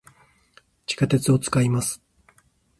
[0.87, 2.01] 地下鉄を、使います。